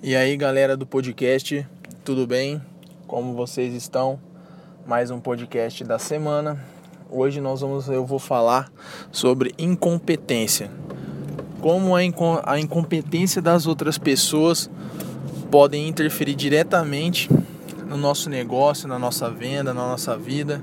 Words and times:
E 0.00 0.14
aí, 0.14 0.36
galera 0.36 0.76
do 0.76 0.86
podcast, 0.86 1.66
tudo 2.04 2.24
bem? 2.24 2.62
Como 3.08 3.34
vocês 3.34 3.74
estão? 3.74 4.20
Mais 4.86 5.10
um 5.10 5.18
podcast 5.18 5.82
da 5.82 5.98
semana. 5.98 6.64
Hoje 7.10 7.40
nós 7.40 7.62
vamos, 7.62 7.88
eu 7.88 8.06
vou 8.06 8.20
falar 8.20 8.70
sobre 9.10 9.52
incompetência. 9.58 10.70
Como 11.60 11.96
a, 11.96 12.04
inco 12.04 12.40
a 12.44 12.60
incompetência 12.60 13.42
das 13.42 13.66
outras 13.66 13.98
pessoas 13.98 14.70
podem 15.50 15.88
interferir 15.88 16.36
diretamente 16.36 17.28
no 17.88 17.96
nosso 17.96 18.30
negócio, 18.30 18.86
na 18.86 19.00
nossa 19.00 19.28
venda, 19.28 19.74
na 19.74 19.82
nossa 19.88 20.16
vida, 20.16 20.62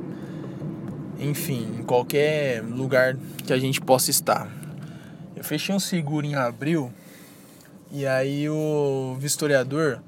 enfim, 1.19 1.75
em 1.79 1.83
qualquer 1.83 2.63
lugar 2.63 3.17
que 3.45 3.51
a 3.51 3.59
gente 3.59 3.81
possa 3.81 4.09
estar. 4.09 4.49
Eu 5.35 5.43
fechei 5.43 5.75
um 5.75 5.79
seguro 5.79 6.25
em 6.25 6.35
abril 6.35 6.89
e 7.91 8.05
aí 8.05 8.49
o 8.49 9.15
vistoriador 9.19 9.99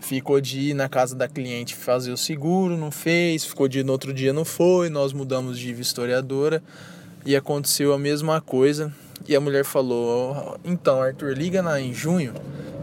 ficou 0.00 0.40
de 0.40 0.70
ir 0.70 0.74
na 0.74 0.88
casa 0.88 1.14
da 1.14 1.26
cliente 1.26 1.74
fazer 1.74 2.12
o 2.12 2.16
seguro, 2.16 2.76
não 2.76 2.90
fez, 2.90 3.44
ficou 3.44 3.66
de 3.66 3.80
ir 3.80 3.84
no 3.84 3.92
outro 3.92 4.14
dia, 4.14 4.32
não 4.32 4.44
foi, 4.44 4.88
nós 4.88 5.12
mudamos 5.12 5.58
de 5.58 5.72
vistoriadora 5.72 6.62
e 7.24 7.34
aconteceu 7.34 7.92
a 7.92 7.98
mesma 7.98 8.40
coisa. 8.40 8.92
E 9.26 9.34
a 9.34 9.40
mulher 9.40 9.64
falou: 9.64 10.58
Então, 10.64 11.02
Arthur, 11.02 11.36
liga 11.36 11.62
na, 11.62 11.80
em 11.80 11.92
junho, 11.92 12.32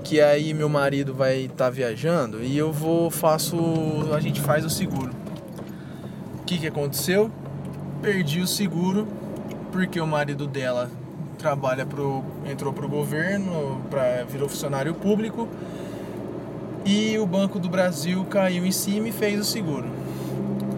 que 0.03 0.20
aí 0.20 0.53
meu 0.53 0.67
marido 0.67 1.13
vai 1.13 1.44
estar 1.44 1.55
tá 1.66 1.69
viajando 1.69 2.44
e 2.44 2.58
eu 2.58 2.71
vou, 2.71 3.09
faço. 3.09 3.58
A 4.13 4.19
gente 4.19 4.41
faz 4.41 4.66
o 4.66 4.69
seguro. 4.69 5.11
O 6.39 6.44
que, 6.44 6.58
que 6.58 6.67
aconteceu? 6.67 7.31
Perdi 8.02 8.41
o 8.41 8.47
seguro 8.47 9.08
porque 9.71 9.99
o 9.99 10.05
marido 10.05 10.45
dela 10.45 10.91
trabalha 11.37 11.85
pro, 11.85 12.23
entrou 12.49 12.71
pro 12.73 12.87
governo, 12.87 13.81
pra, 13.89 14.23
virou 14.23 14.47
funcionário 14.47 14.93
público 14.93 15.47
e 16.85 17.17
o 17.17 17.25
Banco 17.25 17.59
do 17.59 17.69
Brasil 17.69 18.25
caiu 18.25 18.65
em 18.65 18.71
cima 18.71 19.07
e 19.07 19.11
fez 19.11 19.39
o 19.39 19.43
seguro. 19.43 19.88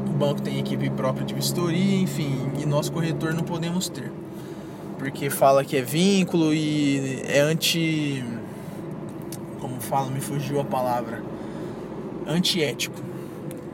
O 0.07 0.17
banco 0.17 0.41
tem 0.41 0.59
equipe 0.59 0.89
própria 0.91 1.25
de 1.25 1.33
vistoria, 1.33 1.97
enfim, 1.97 2.51
e 2.59 2.65
nós 2.65 2.89
corretor 2.89 3.33
não 3.33 3.43
podemos 3.43 3.89
ter. 3.89 4.11
Porque 4.99 5.29
fala 5.29 5.65
que 5.65 5.75
é 5.75 5.81
vínculo 5.81 6.53
e 6.53 7.21
é 7.27 7.39
anti. 7.41 8.23
Como 9.59 9.81
fala, 9.81 10.09
me 10.09 10.21
fugiu 10.21 10.59
a 10.59 10.63
palavra. 10.63 11.21
Antiético. 12.27 13.01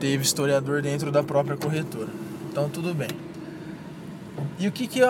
Teve 0.00 0.22
historiador 0.22 0.82
dentro 0.82 1.12
da 1.12 1.22
própria 1.22 1.56
corretora. 1.56 2.08
Então 2.50 2.68
tudo 2.68 2.92
bem. 2.92 3.10
E 4.58 4.66
o 4.66 4.72
que 4.72 4.86
que, 4.86 5.00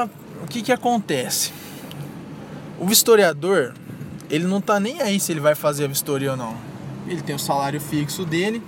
o 0.43 0.47
que, 0.47 0.61
que 0.61 0.73
acontece? 0.73 1.53
O 2.79 2.87
vistoriador, 2.87 3.73
ele 4.29 4.45
não 4.45 4.61
tá 4.61 4.81
nem 4.81 5.01
aí 5.01 5.19
se 5.21 5.33
ele 5.33 5.41
vai 5.41 5.55
fazer 5.55 5.85
a 5.85 5.89
vistoria 5.89 6.33
ou 6.33 6.37
não. 6.37 6.57
Ele 7.07 7.23
tem 7.23 7.35
o 7.35 7.39
salário 7.39 7.81
fixo 7.81 8.25
dele. 8.25 8.63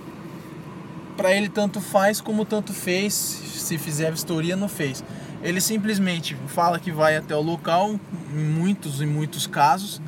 Para 1.17 1.33
ele 1.33 1.49
tanto 1.49 1.81
faz 1.81 2.21
como 2.21 2.45
tanto 2.45 2.73
fez, 2.73 3.13
se 3.13 3.77
fizer 3.77 4.09
a 4.09 4.11
vistoria 4.11 4.57
não 4.57 4.69
fez. 4.69 5.05
Ele 5.43 5.61
simplesmente 5.61 6.37
fala 6.47 6.79
que 6.79 6.91
vai 6.91 7.17
até 7.17 7.37
o 7.37 7.43
local, 7.43 7.99
em 8.33 8.39
muitos 8.39 9.01
e 9.01 9.07
muitos 9.07 9.47
casos, 9.47 10.01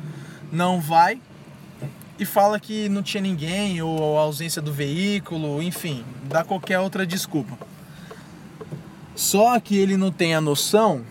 não 0.51 0.81
vai 0.81 1.19
e 2.19 2.25
fala 2.25 2.59
que 2.59 2.89
não 2.89 3.03
tinha 3.03 3.21
ninguém 3.21 3.81
ou 3.81 4.17
a 4.17 4.21
ausência 4.21 4.61
do 4.61 4.73
veículo, 4.73 5.61
enfim, 5.61 6.03
dá 6.23 6.43
qualquer 6.43 6.79
outra 6.79 7.05
desculpa. 7.05 7.57
Só 9.15 9.59
que 9.59 9.77
ele 9.77 9.97
não 9.97 10.11
tem 10.11 10.33
a 10.33 10.41
noção 10.41 11.03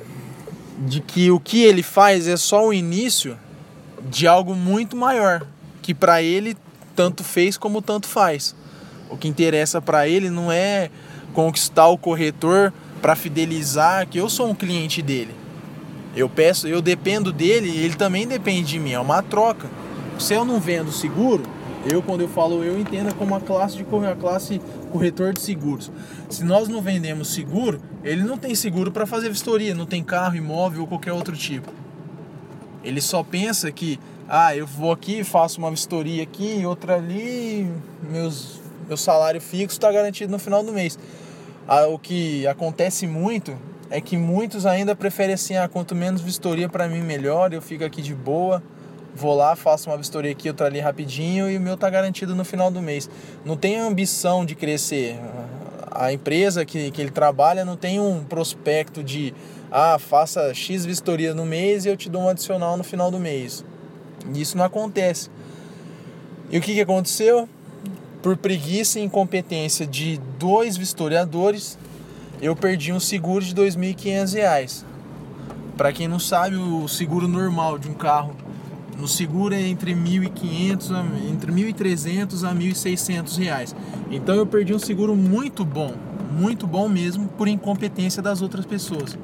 de 0.78 1.00
que 1.00 1.30
o 1.30 1.40
que 1.40 1.62
ele 1.62 1.82
faz 1.82 2.26
é 2.26 2.36
só 2.36 2.66
o 2.66 2.72
início 2.72 3.38
de 4.10 4.26
algo 4.26 4.54
muito 4.54 4.96
maior, 4.96 5.46
que 5.82 5.94
para 5.94 6.22
ele 6.22 6.56
tanto 6.94 7.24
fez 7.24 7.56
como 7.56 7.80
tanto 7.80 8.06
faz. 8.06 8.54
O 9.08 9.16
que 9.16 9.28
interessa 9.28 9.80
para 9.80 10.08
ele 10.08 10.30
não 10.30 10.50
é 10.50 10.90
conquistar 11.32 11.88
o 11.88 11.98
corretor 11.98 12.72
para 13.00 13.14
fidelizar 13.14 14.06
que 14.06 14.18
eu 14.18 14.28
sou 14.28 14.48
um 14.48 14.54
cliente 14.54 15.00
dele. 15.02 15.34
Eu 16.14 16.28
peço, 16.28 16.66
eu 16.66 16.80
dependo 16.80 17.32
dele, 17.32 17.68
ele 17.68 17.94
também 17.94 18.26
depende 18.26 18.72
de 18.72 18.78
mim, 18.78 18.92
é 18.92 18.98
uma 18.98 19.22
troca. 19.22 19.68
Se 20.18 20.32
eu 20.32 20.44
não 20.44 20.58
vendo 20.58 20.90
seguro, 20.90 21.42
eu 21.90 22.02
quando 22.02 22.20
eu 22.20 22.28
falo 22.28 22.64
eu 22.64 22.78
entendo 22.78 23.14
como 23.14 23.34
a 23.34 23.40
classe 23.40 23.76
de 23.76 23.82
a 23.82 24.16
classe 24.16 24.60
corretor 24.90 25.32
de 25.32 25.40
seguros. 25.40 25.90
Se 26.28 26.44
nós 26.44 26.68
não 26.68 26.82
vendemos 26.82 27.28
seguro, 27.28 27.80
ele 28.02 28.22
não 28.22 28.36
tem 28.36 28.54
seguro 28.54 28.90
para 28.90 29.06
fazer 29.06 29.28
vistoria, 29.28 29.74
não 29.74 29.86
tem 29.86 30.02
carro, 30.02 30.36
imóvel 30.36 30.82
ou 30.82 30.86
qualquer 30.86 31.12
outro 31.12 31.36
tipo. 31.36 31.72
Ele 32.82 33.00
só 33.00 33.22
pensa 33.22 33.70
que, 33.70 33.98
ah, 34.28 34.56
eu 34.56 34.66
vou 34.66 34.92
aqui, 34.92 35.24
faço 35.24 35.58
uma 35.58 35.70
vistoria 35.70 36.22
aqui, 36.22 36.64
outra 36.64 36.96
ali, 36.96 37.68
meus, 38.10 38.60
meu 38.86 38.96
salário 38.96 39.40
fixo 39.40 39.76
está 39.76 39.90
garantido 39.90 40.30
no 40.30 40.38
final 40.38 40.62
do 40.62 40.72
mês. 40.72 40.98
Ah, 41.66 41.86
o 41.86 41.98
que 41.98 42.46
acontece 42.46 43.06
muito 43.06 43.56
é 43.90 44.00
que 44.00 44.16
muitos 44.16 44.66
ainda 44.66 44.94
preferem 44.94 45.34
assim, 45.34 45.56
ah, 45.56 45.68
quanto 45.68 45.94
menos 45.94 46.20
vistoria 46.20 46.68
para 46.68 46.88
mim 46.88 47.02
melhor, 47.02 47.52
eu 47.52 47.62
fico 47.62 47.84
aqui 47.84 48.02
de 48.02 48.14
boa 48.14 48.62
vou 49.16 49.34
lá, 49.34 49.56
faço 49.56 49.90
uma 49.90 49.96
vistoria 49.96 50.30
aqui, 50.30 50.48
outra 50.48 50.66
ali 50.66 50.78
rapidinho 50.78 51.50
e 51.50 51.56
o 51.56 51.60
meu 51.60 51.76
tá 51.76 51.88
garantido 51.88 52.34
no 52.34 52.44
final 52.44 52.70
do 52.70 52.82
mês. 52.82 53.08
Não 53.44 53.56
tem 53.56 53.76
ambição 53.78 54.44
de 54.44 54.54
crescer. 54.54 55.18
A 55.90 56.12
empresa 56.12 56.64
que, 56.64 56.90
que 56.90 57.00
ele 57.00 57.10
trabalha 57.10 57.64
não 57.64 57.76
tem 57.76 57.98
um 57.98 58.22
prospecto 58.22 59.02
de 59.02 59.34
ah, 59.70 59.98
faça 59.98 60.52
X 60.52 60.84
vistoria 60.84 61.34
no 61.34 61.46
mês 61.46 61.84
e 61.84 61.88
eu 61.88 61.96
te 61.96 62.08
dou 62.08 62.22
um 62.22 62.28
adicional 62.28 62.76
no 62.76 62.84
final 62.84 63.10
do 63.10 63.18
mês. 63.18 63.64
Isso 64.34 64.56
não 64.56 64.64
acontece. 64.64 65.30
E 66.50 66.58
o 66.58 66.60
que, 66.60 66.74
que 66.74 66.80
aconteceu? 66.80 67.48
Por 68.22 68.36
preguiça 68.36 69.00
e 69.00 69.02
incompetência 69.02 69.86
de 69.86 70.18
dois 70.38 70.76
vistoriadores, 70.76 71.78
eu 72.40 72.54
perdi 72.54 72.92
um 72.92 73.00
seguro 73.00 73.44
de 73.44 73.54
R$ 73.54 73.68
2.500. 73.68 74.84
Para 75.76 75.92
quem 75.92 76.08
não 76.08 76.18
sabe, 76.18 76.56
o 76.56 76.86
seguro 76.88 77.26
normal 77.28 77.78
de 77.78 77.88
um 77.88 77.94
carro 77.94 78.34
no 78.98 79.06
seguro 79.06 79.54
é 79.54 79.60
entre 79.60 79.94
1.500 79.94 81.30
entre 81.30 81.52
1.300 81.52 82.48
a 82.48 82.54
1.600 82.54 83.38
reais. 83.38 83.76
Então 84.10 84.34
eu 84.34 84.46
perdi 84.46 84.74
um 84.74 84.78
seguro 84.78 85.14
muito 85.14 85.64
bom, 85.64 85.94
muito 86.32 86.66
bom 86.66 86.88
mesmo 86.88 87.28
por 87.28 87.46
incompetência 87.46 88.22
das 88.22 88.40
outras 88.40 88.64
pessoas. 88.64 89.18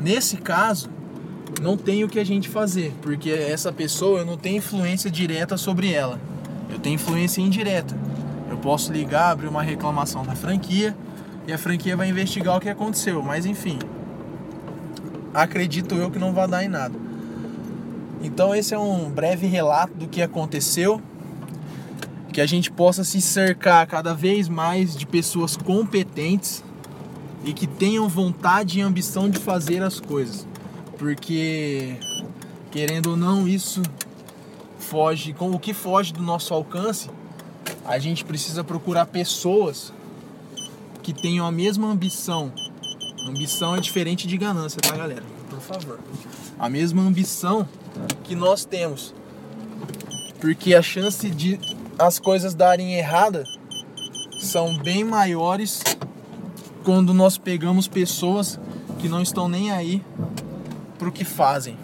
Nesse 0.00 0.36
caso, 0.36 0.88
não 1.60 1.76
tem 1.76 2.04
o 2.04 2.08
que 2.08 2.18
a 2.18 2.24
gente 2.24 2.48
fazer, 2.48 2.92
porque 3.02 3.30
essa 3.30 3.72
pessoa 3.72 4.20
eu 4.20 4.26
não 4.26 4.36
tenho 4.36 4.58
influência 4.58 5.10
direta 5.10 5.56
sobre 5.56 5.92
ela. 5.92 6.20
Eu 6.70 6.78
tenho 6.78 6.94
influência 6.94 7.40
indireta. 7.40 7.96
Eu 8.50 8.56
posso 8.58 8.92
ligar, 8.92 9.30
abrir 9.30 9.48
uma 9.48 9.62
reclamação 9.62 10.24
da 10.24 10.34
franquia 10.34 10.96
e 11.46 11.52
a 11.52 11.58
franquia 11.58 11.96
vai 11.96 12.08
investigar 12.08 12.56
o 12.56 12.60
que 12.60 12.68
aconteceu, 12.68 13.22
mas 13.22 13.46
enfim. 13.46 13.78
Acredito 15.32 15.94
eu 15.96 16.10
que 16.10 16.18
não 16.18 16.32
vai 16.32 16.46
dar 16.46 16.64
em 16.64 16.68
nada. 16.68 16.94
Então 18.24 18.54
esse 18.54 18.72
é 18.72 18.78
um 18.78 19.10
breve 19.10 19.46
relato 19.46 19.92
do 19.92 20.08
que 20.08 20.22
aconteceu, 20.22 21.00
que 22.32 22.40
a 22.40 22.46
gente 22.46 22.70
possa 22.70 23.04
se 23.04 23.20
cercar 23.20 23.86
cada 23.86 24.14
vez 24.14 24.48
mais 24.48 24.96
de 24.96 25.06
pessoas 25.06 25.58
competentes 25.58 26.64
e 27.44 27.52
que 27.52 27.66
tenham 27.66 28.08
vontade 28.08 28.78
e 28.78 28.82
ambição 28.82 29.28
de 29.28 29.38
fazer 29.38 29.82
as 29.82 30.00
coisas. 30.00 30.46
Porque 30.98 31.96
querendo 32.70 33.10
ou 33.10 33.16
não, 33.16 33.46
isso 33.46 33.82
foge, 34.78 35.34
com 35.34 35.50
o 35.50 35.58
que 35.58 35.74
foge 35.74 36.10
do 36.12 36.22
nosso 36.22 36.54
alcance, 36.54 37.10
a 37.84 37.98
gente 37.98 38.24
precisa 38.24 38.64
procurar 38.64 39.04
pessoas 39.04 39.92
que 41.02 41.12
tenham 41.12 41.46
a 41.46 41.52
mesma 41.52 41.88
ambição. 41.88 42.50
Ambição 43.28 43.76
é 43.76 43.80
diferente 43.80 44.26
de 44.26 44.38
ganância, 44.38 44.80
tá, 44.80 44.96
galera? 44.96 45.22
Por 45.50 45.60
favor. 45.60 46.00
A 46.58 46.70
mesma 46.70 47.02
ambição 47.02 47.68
que 48.22 48.34
nós 48.34 48.64
temos. 48.64 49.14
Porque 50.40 50.74
a 50.74 50.82
chance 50.82 51.28
de 51.30 51.58
as 51.98 52.18
coisas 52.18 52.54
darem 52.54 52.94
errada 52.94 53.44
são 54.40 54.76
bem 54.78 55.04
maiores 55.04 55.82
quando 56.84 57.14
nós 57.14 57.38
pegamos 57.38 57.88
pessoas 57.88 58.58
que 58.98 59.08
não 59.08 59.22
estão 59.22 59.48
nem 59.48 59.70
aí 59.70 60.02
pro 60.98 61.12
que 61.12 61.24
fazem. 61.24 61.76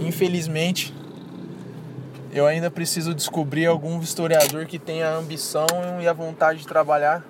Infelizmente, 0.00 0.94
eu 2.32 2.46
ainda 2.46 2.70
preciso 2.70 3.14
descobrir 3.14 3.66
algum 3.66 4.00
historiador 4.00 4.66
que 4.66 4.78
tenha 4.78 5.08
a 5.08 5.16
ambição 5.16 5.66
e 6.00 6.08
a 6.08 6.12
vontade 6.12 6.60
de 6.60 6.66
trabalhar 6.66 7.24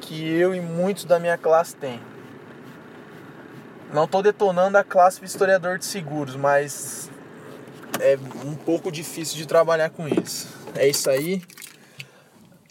que 0.00 0.28
eu 0.28 0.54
e 0.54 0.60
muitos 0.60 1.04
da 1.04 1.18
minha 1.18 1.38
classe 1.38 1.74
têm. 1.76 2.00
Não 3.92 4.04
estou 4.04 4.22
detonando 4.22 4.78
a 4.78 4.84
classe 4.84 5.20
de 5.20 5.26
historiador 5.26 5.78
de 5.78 5.84
seguros, 5.84 6.34
mas 6.34 7.10
é 8.00 8.18
um 8.42 8.54
pouco 8.54 8.90
difícil 8.90 9.36
de 9.36 9.46
trabalhar 9.46 9.90
com 9.90 10.08
eles. 10.08 10.48
É 10.74 10.88
isso 10.88 11.10
aí. 11.10 11.42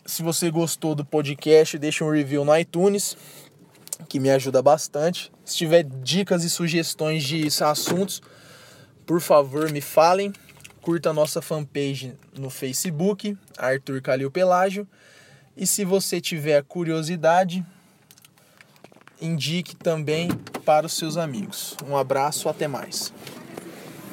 Se 0.04 0.24
você 0.24 0.50
gostou 0.50 0.96
do 0.96 1.06
podcast, 1.06 1.78
deixa 1.78 2.04
um 2.04 2.10
review 2.10 2.44
no 2.44 2.58
iTunes, 2.58 3.16
que 4.10 4.20
me 4.20 4.32
ajuda 4.32 4.64
bastante. 4.64 5.32
Se 5.46 5.56
tiver 5.56 5.84
dicas 5.84 6.44
e 6.44 6.50
sugestões 6.50 7.24
de 7.24 7.48
assuntos, 7.64 8.20
por 9.06 9.22
favor, 9.22 9.70
me 9.70 9.80
falem, 9.80 10.34
curta 10.82 11.12
a 11.12 11.14
nossa 11.14 11.40
fanpage 11.40 12.18
no 12.36 12.50
Facebook, 12.50 13.38
Arthur 13.60 14.02
Calil 14.02 14.32
Pelágio. 14.32 14.88
E 15.56 15.68
se 15.68 15.86
você 15.86 16.20
tiver 16.20 16.64
curiosidade, 16.64 17.64
indique 19.22 19.76
também 19.76 20.30
para 20.66 20.86
os 20.86 20.94
seus 20.94 21.16
amigos. 21.16 21.76
Um 21.88 21.96
abraço, 21.96 22.50
até 22.50 22.68
mais. 22.68 23.14